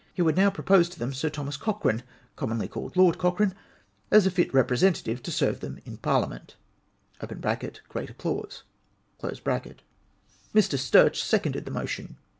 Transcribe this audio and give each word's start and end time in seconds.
He 0.15 0.23
would 0.23 0.35
now 0.35 0.49
propose 0.49 0.89
to 0.89 0.97
them 0.97 1.13
Sir 1.13 1.29
Thomas 1.29 1.57
Cochrane, 1.57 2.01
commonly 2.35 2.67
called 2.67 2.97
Lord 2.97 3.19
Cochrane^ 3.19 3.53
as 4.09 4.25
a 4.25 4.31
fit 4.31 4.51
representative 4.51 5.21
to 5.21 5.31
serve 5.31 5.59
them 5.59 5.77
in 5.85 5.97
Par 5.97 6.25
liament 6.27 6.55
{great 7.87 8.09
applause). 8.09 8.63
Me. 9.23 9.29
Sturch 10.63 11.21
seconded 11.21 11.65
the 11.65 11.69
motion. 11.71 12.17